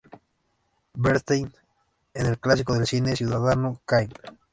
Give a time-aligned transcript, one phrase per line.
[0.95, 1.53] Bernstein
[2.15, 4.09] en el clásico del cine "Ciudadano Kane".